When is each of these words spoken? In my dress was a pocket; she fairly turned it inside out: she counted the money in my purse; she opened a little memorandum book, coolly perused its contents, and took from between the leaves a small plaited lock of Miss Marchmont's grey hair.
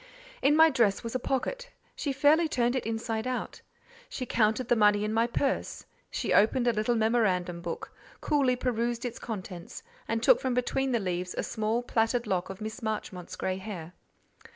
In 0.41 0.55
my 0.55 0.71
dress 0.71 1.03
was 1.03 1.13
a 1.13 1.19
pocket; 1.19 1.69
she 1.95 2.11
fairly 2.11 2.47
turned 2.47 2.75
it 2.75 2.87
inside 2.87 3.27
out: 3.27 3.61
she 4.09 4.25
counted 4.25 4.67
the 4.67 4.75
money 4.75 5.03
in 5.03 5.13
my 5.13 5.27
purse; 5.27 5.85
she 6.09 6.33
opened 6.33 6.67
a 6.67 6.73
little 6.73 6.95
memorandum 6.95 7.61
book, 7.61 7.93
coolly 8.19 8.55
perused 8.55 9.05
its 9.05 9.19
contents, 9.19 9.83
and 10.07 10.23
took 10.23 10.39
from 10.41 10.55
between 10.55 10.91
the 10.91 10.99
leaves 10.99 11.35
a 11.37 11.43
small 11.43 11.83
plaited 11.83 12.25
lock 12.25 12.49
of 12.49 12.61
Miss 12.61 12.81
Marchmont's 12.81 13.35
grey 13.35 13.57
hair. 13.57 13.93